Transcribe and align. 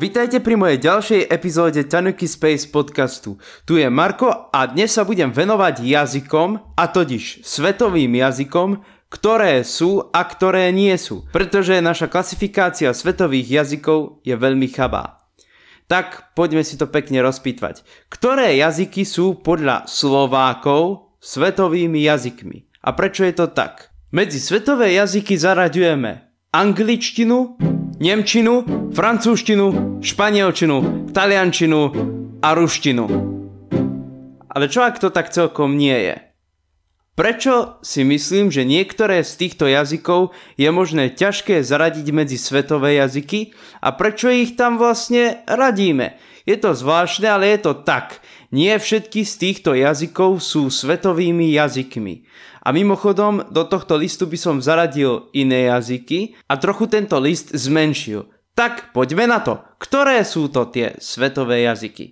Vítajte 0.00 0.40
pri 0.40 0.56
mojej 0.56 0.80
ďalšej 0.80 1.28
epizóde 1.28 1.84
Tanuki 1.84 2.24
Space 2.24 2.64
podcastu. 2.72 3.36
Tu 3.68 3.84
je 3.84 3.88
Marko 3.92 4.48
a 4.48 4.64
dnes 4.64 4.88
sa 4.96 5.04
budem 5.04 5.28
venovať 5.28 5.84
jazykom, 5.84 6.72
a 6.72 6.88
totiž 6.88 7.44
svetovým 7.44 8.08
jazykom, 8.16 8.80
ktoré 9.12 9.60
sú 9.60 10.00
a 10.08 10.24
ktoré 10.24 10.72
nie 10.72 10.96
sú, 10.96 11.28
pretože 11.36 11.84
naša 11.84 12.08
klasifikácia 12.08 12.96
svetových 12.96 13.60
jazykov 13.60 14.24
je 14.24 14.32
veľmi 14.40 14.72
chabá. 14.72 15.20
Tak 15.84 16.32
poďme 16.32 16.64
si 16.64 16.80
to 16.80 16.88
pekne 16.88 17.20
rozpýtvať. 17.20 17.84
Ktoré 18.08 18.56
jazyky 18.56 19.04
sú 19.04 19.36
podľa 19.36 19.84
Slovákov 19.84 21.12
svetovými 21.20 22.08
jazykmi? 22.08 22.88
A 22.88 22.96
prečo 22.96 23.28
je 23.28 23.36
to 23.36 23.52
tak? 23.52 23.92
Medzi 24.16 24.40
svetové 24.40 24.96
jazyky 24.96 25.36
zaraďujeme 25.36 26.24
angličtinu, 26.56 27.60
nemčinu, 28.00 28.64
francúzštinu, 28.96 30.00
španielčinu, 30.00 31.12
taliančinu 31.12 31.80
a 32.40 32.48
ruštinu. 32.56 33.04
Ale 34.50 34.66
čo 34.66 34.82
ak 34.82 34.98
to 34.98 35.12
tak 35.12 35.28
celkom 35.30 35.76
nie 35.76 35.94
je? 35.94 36.16
Prečo 37.12 37.76
si 37.84 38.00
myslím, 38.00 38.48
že 38.48 38.64
niektoré 38.64 39.20
z 39.20 39.36
týchto 39.36 39.68
jazykov 39.68 40.32
je 40.56 40.72
možné 40.72 41.12
ťažké 41.12 41.60
zaradiť 41.60 42.08
medzi 42.16 42.40
svetové 42.40 42.96
jazyky 42.96 43.52
a 43.84 43.92
prečo 43.92 44.32
ich 44.32 44.56
tam 44.56 44.80
vlastne 44.80 45.44
radíme? 45.44 46.16
Je 46.50 46.58
to 46.58 46.74
zvláštne, 46.74 47.30
ale 47.30 47.54
je 47.54 47.62
to 47.62 47.78
tak. 47.86 48.18
Nie 48.50 48.82
všetky 48.82 49.22
z 49.22 49.34
týchto 49.38 49.70
jazykov 49.78 50.42
sú 50.42 50.66
svetovými 50.66 51.54
jazykmi. 51.54 52.26
A 52.66 52.74
mimochodom, 52.74 53.46
do 53.54 53.62
tohto 53.62 53.94
listu 53.94 54.26
by 54.26 54.34
som 54.34 54.56
zaradil 54.58 55.30
iné 55.30 55.70
jazyky 55.70 56.34
a 56.50 56.58
trochu 56.58 56.90
tento 56.90 57.22
list 57.22 57.54
zmenšil. 57.54 58.26
Tak 58.58 58.90
poďme 58.90 59.30
na 59.30 59.38
to. 59.38 59.62
Ktoré 59.78 60.26
sú 60.26 60.50
to 60.50 60.66
tie 60.66 60.98
svetové 60.98 61.70
jazyky? 61.70 62.10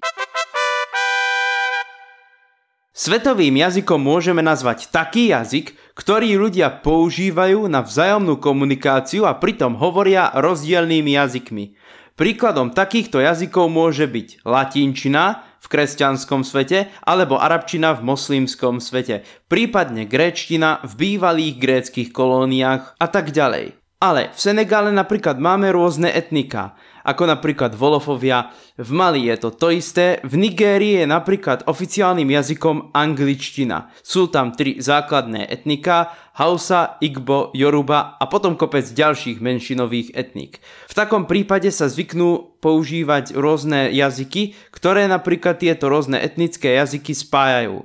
Svetovým 2.95 3.59
jazykom 3.59 3.99
môžeme 3.99 4.43
nazvať 4.43 4.95
taký 4.95 5.35
jazyk, 5.35 5.75
ktorý 5.99 6.39
ľudia 6.39 6.79
používajú 6.79 7.67
na 7.67 7.83
vzájomnú 7.83 8.39
komunikáciu 8.39 9.27
a 9.27 9.35
pritom 9.35 9.75
hovoria 9.83 10.31
rozdielnými 10.31 11.19
jazykmi. 11.19 11.75
Príkladom 12.19 12.75
takýchto 12.75 13.23
jazykov 13.23 13.71
môže 13.71 14.11
byť 14.11 14.43
latinčina, 14.43 15.47
v 15.59 15.67
kresťanskom 15.67 16.43
svete 16.43 16.91
alebo 17.07 17.39
arabčina 17.39 17.95
v 17.95 18.11
moslimskom 18.11 18.83
svete, 18.83 19.23
prípadne 19.47 20.03
gréčtina 20.03 20.83
v 20.83 20.93
bývalých 21.15 21.55
gréckých 21.63 22.11
kolóniách 22.11 22.99
a 22.99 23.07
tak 23.07 23.31
ďalej. 23.31 23.78
Ale 23.99 24.31
v 24.31 24.39
Senegále 24.39 24.95
napríklad 24.95 25.43
máme 25.43 25.75
rôzne 25.75 26.07
etnika, 26.15 26.79
ako 27.03 27.35
napríklad 27.35 27.75
Volofovia, 27.75 28.55
v 28.79 28.91
Mali 28.95 29.27
je 29.27 29.37
to 29.43 29.51
to 29.51 29.75
isté, 29.75 30.23
v 30.23 30.39
Nigérii 30.39 31.03
je 31.03 31.07
napríklad 31.11 31.67
oficiálnym 31.67 32.31
jazykom 32.31 32.95
angličtina. 32.95 33.91
Sú 34.07 34.31
tam 34.31 34.55
tri 34.55 34.79
základné 34.79 35.51
etnika, 35.51 36.15
Hausa, 36.39 36.95
Igbo, 37.03 37.51
Yoruba 37.59 38.15
a 38.23 38.31
potom 38.31 38.55
kopec 38.55 38.87
ďalších 38.87 39.43
menšinových 39.43 40.15
etník. 40.15 40.63
V 40.87 40.95
takom 40.95 41.27
prípade 41.27 41.75
sa 41.75 41.91
zvyknú 41.91 42.61
používať 42.63 43.35
rôzne 43.35 43.91
jazyky, 43.91 44.55
ktoré 44.71 45.11
napríklad 45.11 45.59
tieto 45.59 45.91
rôzne 45.91 46.23
etnické 46.23 46.79
jazyky 46.79 47.19
spájajú. 47.19 47.83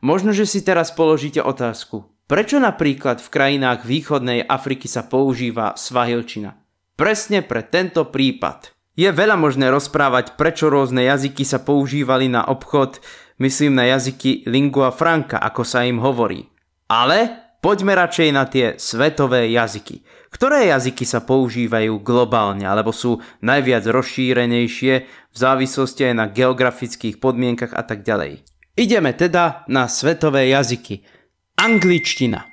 Možno, 0.00 0.32
že 0.32 0.48
si 0.48 0.64
teraz 0.64 0.88
položíte 0.88 1.44
otázku, 1.44 2.08
Prečo 2.32 2.56
napríklad 2.56 3.20
v 3.20 3.28
krajinách 3.28 3.84
východnej 3.84 4.40
Afriky 4.48 4.88
sa 4.88 5.04
používa 5.04 5.76
svahilčina? 5.76 6.56
Presne 6.96 7.44
pre 7.44 7.60
tento 7.60 8.08
prípad. 8.08 8.72
Je 8.96 9.04
veľa 9.12 9.36
možné 9.36 9.68
rozprávať, 9.68 10.40
prečo 10.40 10.72
rôzne 10.72 11.04
jazyky 11.04 11.44
sa 11.44 11.60
používali 11.60 12.32
na 12.32 12.40
obchod, 12.48 13.04
myslím 13.36 13.76
na 13.76 13.84
jazyky 13.92 14.48
lingua 14.48 14.96
franca, 14.96 15.44
ako 15.44 15.60
sa 15.60 15.84
im 15.84 16.00
hovorí. 16.00 16.48
Ale 16.88 17.36
poďme 17.60 18.00
radšej 18.00 18.28
na 18.32 18.48
tie 18.48 18.80
svetové 18.80 19.52
jazyky. 19.52 20.00
Ktoré 20.32 20.72
jazyky 20.72 21.04
sa 21.04 21.20
používajú 21.20 22.00
globálne, 22.00 22.64
alebo 22.64 22.96
sú 22.96 23.20
najviac 23.44 23.84
rozšírenejšie 23.84 24.94
v 25.04 25.36
závislosti 25.36 26.08
aj 26.08 26.14
na 26.16 26.32
geografických 26.32 27.20
podmienkach 27.20 27.76
a 27.76 27.84
tak 27.84 28.00
ďalej. 28.08 28.40
Ideme 28.72 29.12
teda 29.12 29.68
na 29.68 29.84
svetové 29.84 30.48
jazyky. 30.48 31.04
Angličtina. 31.62 32.50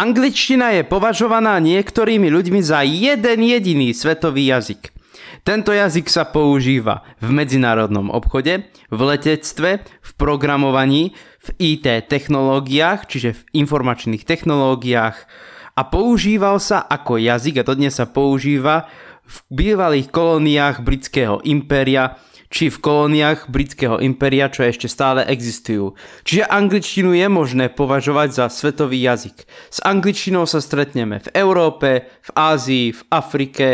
Angličtina 0.00 0.72
je 0.72 0.80
považovaná 0.88 1.60
niektorými 1.60 2.32
ľuďmi 2.32 2.64
za 2.64 2.80
jeden 2.88 3.44
jediný 3.44 3.92
svetový 3.92 4.48
jazyk. 4.48 4.96
Tento 5.44 5.76
jazyk 5.76 6.08
sa 6.08 6.24
používa 6.24 7.04
v 7.20 7.36
medzinárodnom 7.36 8.08
obchode, 8.08 8.64
v 8.88 9.00
letectve, 9.12 9.84
v 9.84 10.10
programovaní, 10.16 11.12
v 11.44 11.76
IT 11.76 12.08
technológiách, 12.08 13.04
čiže 13.04 13.36
v 13.36 13.60
informačných 13.60 14.24
technológiách 14.24 15.28
a 15.76 15.82
používal 15.84 16.56
sa 16.56 16.80
ako 16.80 17.20
jazyk 17.20 17.60
a 17.60 17.66
dodnes 17.68 17.92
sa 17.92 18.08
používa 18.08 18.88
v 19.28 19.36
bývalých 19.52 20.08
kolóniách 20.08 20.80
britského 20.80 21.44
impéria 21.44 22.16
či 22.50 22.70
v 22.70 22.78
kolóniách 22.78 23.50
britského 23.50 23.98
impéria, 24.00 24.50
čo 24.50 24.64
ešte 24.64 24.86
stále 24.86 25.26
existujú. 25.26 25.98
Čiže 26.22 26.48
angličtinu 26.48 27.12
je 27.12 27.26
možné 27.26 27.66
považovať 27.72 28.28
za 28.32 28.46
svetový 28.48 29.02
jazyk. 29.02 29.46
S 29.70 29.78
angličtinou 29.82 30.46
sa 30.46 30.62
stretneme 30.62 31.20
v 31.20 31.28
Európe, 31.34 32.06
v 32.22 32.30
Ázii, 32.34 32.86
v 32.94 33.02
Afrike, 33.10 33.68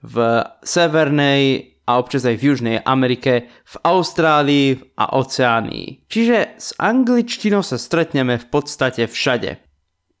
v 0.00 0.16
Severnej 0.64 1.70
a 1.90 1.98
občas 1.98 2.22
aj 2.22 2.36
v 2.38 2.46
Južnej 2.54 2.76
Amerike, 2.86 3.50
v 3.50 3.74
Austrálii 3.82 4.78
a 4.94 5.18
Oceánii. 5.18 6.06
Čiže 6.06 6.36
s 6.54 6.70
angličtinou 6.78 7.66
sa 7.66 7.74
stretneme 7.74 8.38
v 8.38 8.46
podstate 8.46 9.10
všade. 9.10 9.58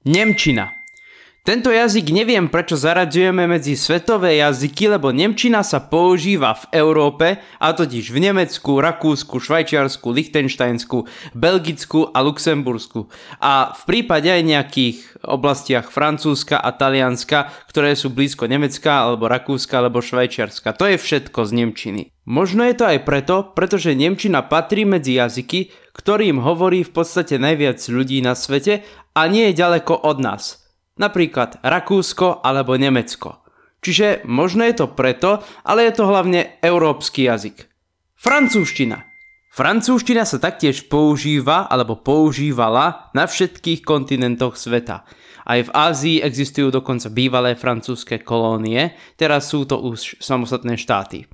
Nemčina. 0.08 0.79
Tento 1.40 1.72
jazyk 1.72 2.12
neviem 2.12 2.52
prečo 2.52 2.76
zaradzujeme 2.76 3.48
medzi 3.48 3.72
svetové 3.72 4.44
jazyky, 4.44 4.92
lebo 4.92 5.08
Nemčina 5.08 5.64
sa 5.64 5.80
používa 5.80 6.52
v 6.52 6.84
Európe, 6.84 7.40
a 7.56 7.72
totiž 7.72 8.12
v 8.12 8.28
Nemecku, 8.28 8.76
Rakúsku, 8.76 9.40
Švajčiarsku, 9.40 10.04
Lichtensteinsku, 10.12 11.08
Belgicku 11.32 12.12
a 12.12 12.20
Luxembursku. 12.20 13.08
A 13.40 13.72
v 13.72 13.82
prípade 13.88 14.28
aj 14.28 14.42
nejakých 14.44 14.96
oblastiach 15.24 15.88
Francúzska 15.88 16.60
a 16.60 16.76
Talianska, 16.76 17.48
ktoré 17.72 17.96
sú 17.96 18.12
blízko 18.12 18.44
Nemecka, 18.44 19.08
alebo 19.08 19.24
Rakúska, 19.24 19.80
alebo 19.80 20.04
Švajčiarska. 20.04 20.76
To 20.76 20.92
je 20.92 21.00
všetko 21.00 21.48
z 21.48 21.50
Nemčiny. 21.56 22.02
Možno 22.28 22.68
je 22.68 22.76
to 22.76 22.84
aj 22.84 23.00
preto, 23.08 23.48
pretože 23.56 23.96
Nemčina 23.96 24.44
patrí 24.44 24.84
medzi 24.84 25.16
jazyky, 25.16 25.72
ktorým 25.96 26.44
hovorí 26.44 26.84
v 26.84 26.92
podstate 26.92 27.40
najviac 27.40 27.80
ľudí 27.88 28.20
na 28.20 28.36
svete 28.36 28.84
a 29.16 29.24
nie 29.24 29.48
je 29.50 29.56
ďaleko 29.56 30.04
od 30.04 30.20
nás 30.20 30.59
napríklad 31.00 31.64
Rakúsko 31.64 32.44
alebo 32.44 32.76
Nemecko. 32.76 33.40
Čiže 33.80 34.28
možno 34.28 34.68
je 34.68 34.76
to 34.76 34.86
preto, 34.92 35.40
ale 35.64 35.88
je 35.88 35.92
to 35.96 36.04
hlavne 36.04 36.60
európsky 36.60 37.24
jazyk. 37.24 37.64
Francúzština. 38.20 39.08
Francúzština 39.50 40.28
sa 40.28 40.36
taktiež 40.36 40.86
používa 40.86 41.64
alebo 41.66 41.96
používala 41.98 43.10
na 43.16 43.24
všetkých 43.24 43.82
kontinentoch 43.82 44.60
sveta. 44.60 45.08
Aj 45.48 45.58
v 45.64 45.72
Ázii 45.72 46.16
existujú 46.22 46.70
dokonca 46.70 47.10
bývalé 47.10 47.56
francúzske 47.56 48.20
kolónie, 48.22 48.94
teraz 49.16 49.50
sú 49.50 49.64
to 49.66 49.80
už 49.80 50.20
samostatné 50.20 50.76
štáty. 50.78 51.26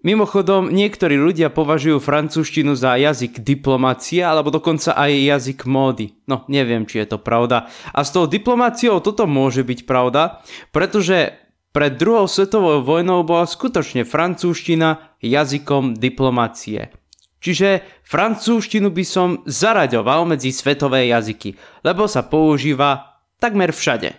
Mimochodom, 0.00 0.72
niektorí 0.72 1.20
ľudia 1.20 1.52
považujú 1.52 2.00
francúzštinu 2.00 2.72
za 2.72 2.96
jazyk 2.96 3.44
diplomácie 3.44 4.24
alebo 4.24 4.48
dokonca 4.48 4.96
aj 4.96 5.12
jazyk 5.12 5.68
módy. 5.68 6.16
No, 6.24 6.48
neviem, 6.48 6.88
či 6.88 7.04
je 7.04 7.12
to 7.12 7.18
pravda. 7.20 7.68
A 7.92 8.00
s 8.00 8.08
tou 8.08 8.24
diplomáciou 8.24 9.04
toto 9.04 9.28
môže 9.28 9.60
byť 9.60 9.84
pravda, 9.84 10.40
pretože 10.72 11.36
pred 11.76 12.00
druhou 12.00 12.24
svetovou 12.24 12.80
vojnou 12.80 13.28
bola 13.28 13.44
skutočne 13.44 14.08
francúzština 14.08 15.20
jazykom 15.20 16.00
diplomácie. 16.00 16.96
Čiže 17.40 17.84
francúzštinu 18.04 18.88
by 18.92 19.04
som 19.04 19.28
zaraďoval 19.44 20.28
medzi 20.28 20.48
svetové 20.48 21.12
jazyky, 21.12 21.56
lebo 21.84 22.08
sa 22.08 22.24
používa 22.24 23.20
takmer 23.36 23.72
všade. 23.72 24.16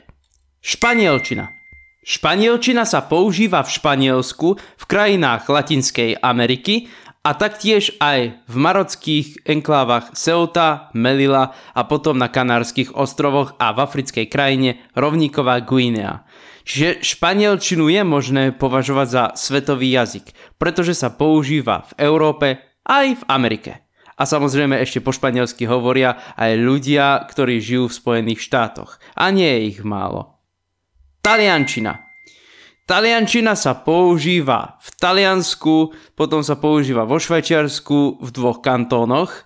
Španielčina. 0.61 1.60
Španielčina 2.01 2.81
sa 2.81 3.05
používa 3.05 3.61
v 3.61 3.77
Španielsku, 3.77 4.57
v 4.57 4.83
krajinách 4.89 5.45
Latinskej 5.45 6.17
Ameriky 6.17 6.89
a 7.21 7.37
taktiež 7.37 7.93
aj 8.01 8.41
v 8.49 8.55
marockých 8.57 9.45
enklávach 9.45 10.09
Ceuta, 10.17 10.89
Melilla 10.97 11.53
a 11.77 11.85
potom 11.85 12.17
na 12.17 12.25
Kanárskych 12.25 12.97
ostrovoch 12.97 13.53
a 13.61 13.69
v 13.77 13.85
africkej 13.85 14.25
krajine 14.33 14.81
Rovníková 14.97 15.61
Guinea. 15.61 16.25
Čiže 16.65 17.05
španielčinu 17.05 17.85
je 17.93 18.01
možné 18.01 18.43
považovať 18.57 19.07
za 19.07 19.23
svetový 19.37 19.93
jazyk, 19.93 20.57
pretože 20.57 20.97
sa 20.97 21.13
používa 21.13 21.85
v 21.93 22.01
Európe 22.01 22.47
aj 22.81 23.21
v 23.21 23.23
Amerike. 23.29 23.85
A 24.17 24.25
samozrejme 24.25 24.81
ešte 24.81 25.05
po 25.05 25.13
španielsky 25.13 25.69
hovoria 25.69 26.17
aj 26.33 26.57
ľudia, 26.57 27.29
ktorí 27.29 27.61
žijú 27.61 27.93
v 27.93 27.97
Spojených 28.01 28.41
štátoch. 28.41 28.97
A 29.13 29.29
nie 29.29 29.45
je 29.45 29.77
ich 29.77 29.79
málo. 29.85 30.40
Taliančina. 31.21 32.09
Taliančina 32.89 33.53
sa 33.53 33.77
používa 33.77 34.81
v 34.81 34.89
Taliansku, 34.97 35.93
potom 36.17 36.41
sa 36.41 36.57
používa 36.57 37.05
vo 37.05 37.21
Švajčiarsku 37.21 38.25
v 38.25 38.29
dvoch 38.33 38.65
kantónoch 38.65 39.45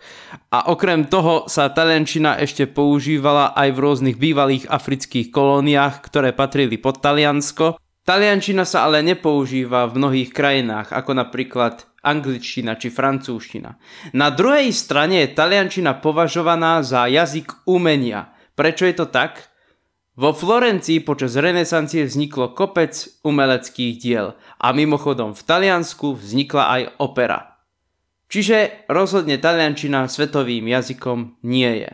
a 0.56 0.72
okrem 0.72 1.04
toho 1.12 1.52
sa 1.52 1.68
taliančina 1.68 2.40
ešte 2.40 2.64
používala 2.64 3.52
aj 3.52 3.76
v 3.76 3.82
rôznych 3.84 4.16
bývalých 4.16 4.72
afrických 4.72 5.36
kolóniách, 5.36 6.00
ktoré 6.00 6.32
patrili 6.32 6.80
pod 6.80 7.04
Taliansko. 7.04 7.76
Taliančina 8.08 8.64
sa 8.64 8.88
ale 8.88 9.04
nepoužíva 9.04 9.92
v 9.92 10.00
mnohých 10.00 10.32
krajinách, 10.32 10.96
ako 10.96 11.12
napríklad 11.12 11.84
angličtina 12.08 12.80
či 12.80 12.88
francúzština. 12.88 13.76
Na 14.16 14.32
druhej 14.32 14.72
strane 14.72 15.28
je 15.28 15.36
taliančina 15.36 16.00
považovaná 16.00 16.80
za 16.88 17.12
jazyk 17.12 17.68
umenia. 17.68 18.32
Prečo 18.56 18.88
je 18.88 18.96
to 18.96 19.12
tak? 19.12 19.52
Vo 20.16 20.32
Florencii 20.32 21.04
počas 21.04 21.36
renesancie 21.36 22.08
vzniklo 22.08 22.56
kopec 22.56 23.20
umeleckých 23.28 23.94
diel 24.00 24.40
a 24.64 24.72
mimochodom 24.72 25.36
v 25.36 25.42
Taliansku 25.44 26.16
vznikla 26.16 26.64
aj 26.72 26.82
opera. 27.04 27.60
Čiže 28.32 28.88
rozhodne 28.88 29.36
taliančina 29.36 30.08
svetovým 30.08 30.72
jazykom 30.72 31.44
nie 31.44 31.84
je. 31.84 31.92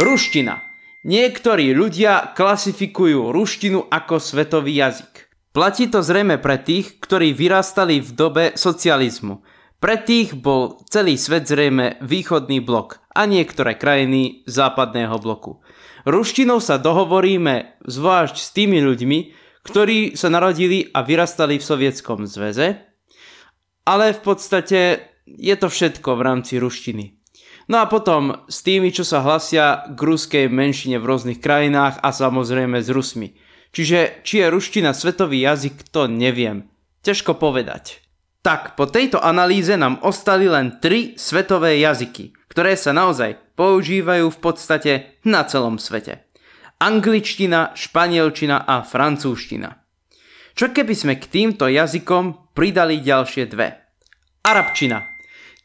Ruština. 0.00 0.64
Niektorí 1.04 1.76
ľudia 1.76 2.32
klasifikujú 2.32 3.30
ruštinu 3.30 3.84
ako 3.84 4.16
svetový 4.16 4.80
jazyk. 4.80 5.28
Platí 5.52 5.92
to 5.92 6.00
zrejme 6.00 6.40
pre 6.40 6.56
tých, 6.56 6.98
ktorí 6.98 7.36
vyrastali 7.36 8.00
v 8.00 8.10
dobe 8.16 8.44
socializmu. 8.56 9.44
Pre 9.76 9.96
tých 10.00 10.32
bol 10.34 10.80
celý 10.88 11.20
svet 11.20 11.44
zrejme 11.46 12.00
východný 12.00 12.64
blok 12.64 13.05
a 13.16 13.24
niektoré 13.24 13.80
krajiny 13.80 14.44
západného 14.44 15.16
bloku. 15.16 15.64
Ruštinou 16.04 16.60
sa 16.60 16.76
dohovoríme 16.76 17.80
zvlášť 17.88 18.36
s 18.36 18.52
tými 18.52 18.84
ľuďmi, 18.84 19.18
ktorí 19.64 20.14
sa 20.14 20.28
narodili 20.28 20.86
a 20.92 21.02
vyrastali 21.02 21.58
v 21.58 21.64
Sovietskom 21.64 22.28
zväze, 22.28 22.78
ale 23.88 24.14
v 24.14 24.20
podstate 24.20 24.80
je 25.26 25.54
to 25.58 25.66
všetko 25.66 26.14
v 26.14 26.22
rámci 26.22 26.60
ruštiny. 26.60 27.16
No 27.66 27.82
a 27.82 27.90
potom 27.90 28.46
s 28.46 28.62
tými, 28.62 28.94
čo 28.94 29.02
sa 29.02 29.26
hlasia 29.26 29.90
k 29.90 29.98
ruskej 29.98 30.46
menšine 30.46 31.02
v 31.02 31.08
rôznych 31.10 31.42
krajinách 31.42 31.98
a 31.98 32.14
samozrejme 32.14 32.78
s 32.78 32.94
Rusmi. 32.94 33.34
Čiže 33.74 34.22
či 34.22 34.38
je 34.38 34.46
ruština 34.46 34.94
svetový 34.94 35.42
jazyk, 35.42 35.90
to 35.90 36.06
neviem. 36.06 36.70
Ťažko 37.02 37.34
povedať. 37.34 38.06
Tak, 38.46 38.78
po 38.78 38.86
tejto 38.86 39.18
analýze 39.18 39.74
nám 39.74 39.98
ostali 40.06 40.46
len 40.46 40.78
tri 40.78 41.18
svetové 41.18 41.82
jazyky, 41.82 42.35
ktoré 42.56 42.72
sa 42.72 42.96
naozaj 42.96 43.36
používajú 43.52 44.32
v 44.32 44.38
podstate 44.40 45.20
na 45.28 45.44
celom 45.44 45.76
svete. 45.76 46.24
Angličtina, 46.80 47.76
španielčina 47.76 48.64
a 48.64 48.80
francúzština. 48.80 49.84
Čo 50.56 50.72
keby 50.72 50.96
sme 50.96 51.20
k 51.20 51.28
týmto 51.28 51.68
jazykom 51.68 52.56
pridali 52.56 53.04
ďalšie 53.04 53.44
dve? 53.52 53.76
Arabčina. 54.40 55.04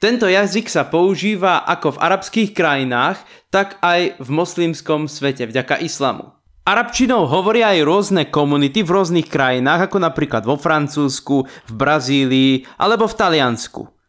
Tento 0.03 0.27
jazyk 0.27 0.67
sa 0.67 0.83
používa 0.83 1.63
ako 1.63 1.95
v 1.95 2.01
arabských 2.11 2.51
krajinách, 2.51 3.23
tak 3.47 3.79
aj 3.79 4.19
v 4.19 4.27
moslimskom 4.27 5.07
svete 5.07 5.47
vďaka 5.47 5.79
islamu. 5.79 6.35
Arabčinou 6.67 7.23
hovoria 7.23 7.71
aj 7.71 7.87
rôzne 7.87 8.23
komunity 8.27 8.83
v 8.83 8.99
rôznych 8.99 9.31
krajinách, 9.31 9.87
ako 9.87 10.11
napríklad 10.11 10.43
vo 10.43 10.59
Francúzsku, 10.59 11.47
v 11.47 11.71
Brazílii 11.71 12.67
alebo 12.75 13.07
v 13.07 13.15
Taliansku. 13.15 14.00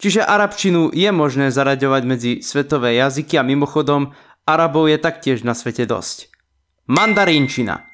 Čiže 0.00 0.24
arabčinu 0.24 0.88
je 0.96 1.12
možné 1.12 1.52
zaraďovať 1.52 2.02
medzi 2.08 2.32
svetové 2.40 2.96
jazyky 2.96 3.36
a 3.36 3.44
mimochodom 3.44 4.16
Arabov 4.48 4.88
je 4.88 4.96
taktiež 4.96 5.44
na 5.44 5.52
svete 5.52 5.84
dosť. 5.84 6.32
Mandarínčina. 6.88 7.86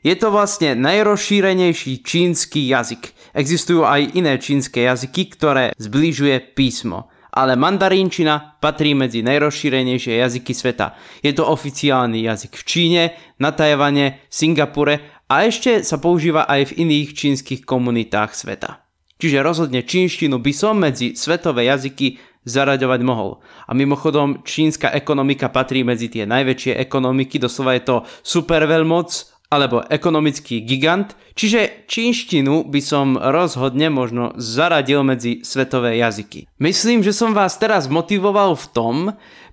Je 0.00 0.16
to 0.16 0.32
vlastne 0.32 0.72
najrozšírenejší 0.80 2.00
čínsky 2.00 2.64
jazyk. 2.72 3.12
Existujú 3.36 3.84
aj 3.84 4.16
iné 4.16 4.40
čínske 4.40 4.80
jazyky, 4.88 5.36
ktoré 5.36 5.76
zbližuje 5.76 6.56
písmo 6.56 7.12
ale 7.30 7.54
mandarínčina 7.54 8.58
patrí 8.58 8.94
medzi 8.94 9.22
najrozšírenejšie 9.22 10.18
jazyky 10.18 10.50
sveta. 10.50 10.98
Je 11.22 11.30
to 11.30 11.46
oficiálny 11.46 12.26
jazyk 12.26 12.58
v 12.58 12.66
Číne, 12.66 13.02
na 13.38 13.54
Tajvane, 13.54 14.26
Singapure 14.26 15.22
a 15.30 15.46
ešte 15.46 15.86
sa 15.86 16.02
používa 16.02 16.50
aj 16.50 16.74
v 16.74 16.76
iných 16.86 17.14
čínskych 17.14 17.62
komunitách 17.62 18.34
sveta. 18.34 18.89
Čiže 19.20 19.44
rozhodne 19.44 19.84
čínštinu 19.84 20.40
by 20.40 20.52
som 20.56 20.80
medzi 20.80 21.12
svetové 21.12 21.68
jazyky 21.68 22.16
zaraďovať 22.48 23.00
mohol. 23.04 23.44
A 23.68 23.76
mimochodom, 23.76 24.40
čínska 24.40 24.88
ekonomika 24.96 25.52
patrí 25.52 25.84
medzi 25.84 26.08
tie 26.08 26.24
najväčšie 26.24 26.80
ekonomiky, 26.80 27.36
doslova 27.36 27.76
je 27.76 27.82
to 27.84 27.96
super 28.24 28.64
veľmoc 28.64 29.36
alebo 29.50 29.82
ekonomický 29.82 30.62
gigant, 30.62 31.18
čiže 31.34 31.90
čínštinu 31.90 32.70
by 32.70 32.78
som 32.78 33.18
rozhodne 33.18 33.90
možno 33.90 34.30
zaradil 34.38 35.02
medzi 35.02 35.42
svetové 35.42 35.98
jazyky. 35.98 36.46
Myslím, 36.62 37.02
že 37.02 37.10
som 37.10 37.34
vás 37.34 37.58
teraz 37.58 37.90
motivoval 37.90 38.54
v 38.54 38.66
tom, 38.70 38.96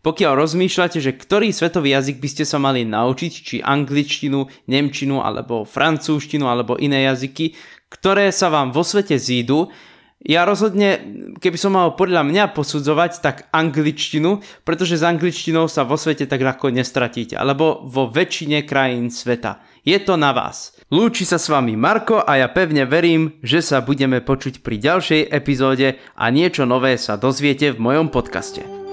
pokiaľ 0.05 0.37
rozmýšľate, 0.37 1.01
že 1.01 1.17
ktorý 1.17 1.49
svetový 1.49 1.97
jazyk 1.97 2.21
by 2.21 2.29
ste 2.29 2.45
sa 2.45 2.61
mali 2.61 2.85
naučiť, 2.85 3.33
či 3.33 3.55
angličtinu, 3.65 4.45
nemčinu 4.69 5.25
alebo 5.25 5.65
francúzštinu 5.65 6.45
alebo 6.45 6.77
iné 6.77 7.09
jazyky, 7.09 7.57
ktoré 7.87 8.31
sa 8.35 8.51
vám 8.51 8.75
vo 8.75 8.83
svete 8.83 9.15
zídu, 9.15 9.71
ja 10.17 10.49
rozhodne, 10.49 10.97
keby 11.37 11.57
som 11.61 11.77
mal 11.77 11.93
podľa 11.93 12.25
mňa 12.25 12.51
posudzovať, 12.57 13.21
tak 13.21 13.45
angličtinu, 13.53 14.41
pretože 14.65 14.97
s 14.97 15.05
angličtinou 15.05 15.69
sa 15.69 15.85
vo 15.85 15.93
svete 15.93 16.25
tak 16.25 16.41
ľahko 16.41 16.73
nestratíte, 16.73 17.37
alebo 17.37 17.85
vo 17.85 18.09
väčšine 18.09 18.65
krajín 18.65 19.13
sveta. 19.13 19.61
Je 19.85 19.95
to 20.01 20.17
na 20.17 20.33
vás. 20.33 20.73
Lúči 20.89 21.23
sa 21.23 21.37
s 21.37 21.47
vami 21.47 21.77
Marko 21.77 22.19
a 22.19 22.41
ja 22.41 22.49
pevne 22.49 22.89
verím, 22.89 23.37
že 23.45 23.61
sa 23.61 23.79
budeme 23.79 24.19
počuť 24.19 24.65
pri 24.65 24.81
ďalšej 24.81 25.21
epizóde 25.29 26.01
a 26.17 26.25
niečo 26.33 26.65
nové 26.65 26.97
sa 26.97 27.15
dozviete 27.15 27.71
v 27.71 27.79
mojom 27.79 28.09
podcaste. 28.09 28.86